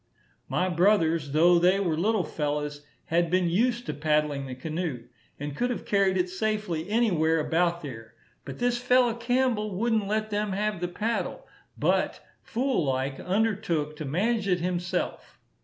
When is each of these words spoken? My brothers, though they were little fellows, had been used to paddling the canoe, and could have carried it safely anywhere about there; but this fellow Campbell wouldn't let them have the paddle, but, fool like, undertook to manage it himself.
My 0.49 0.67
brothers, 0.67 1.31
though 1.31 1.59
they 1.59 1.79
were 1.79 1.95
little 1.95 2.23
fellows, 2.23 2.83
had 3.05 3.29
been 3.29 3.47
used 3.51 3.85
to 3.85 3.93
paddling 3.93 4.47
the 4.47 4.55
canoe, 4.55 5.03
and 5.39 5.55
could 5.55 5.69
have 5.69 5.85
carried 5.85 6.17
it 6.17 6.27
safely 6.27 6.89
anywhere 6.89 7.39
about 7.39 7.81
there; 7.81 8.15
but 8.43 8.57
this 8.57 8.79
fellow 8.79 9.13
Campbell 9.13 9.75
wouldn't 9.75 10.07
let 10.07 10.31
them 10.31 10.53
have 10.53 10.81
the 10.81 10.87
paddle, 10.87 11.47
but, 11.77 12.19
fool 12.41 12.85
like, 12.85 13.19
undertook 13.19 13.95
to 13.97 14.05
manage 14.05 14.47
it 14.47 14.59
himself. 14.59 15.37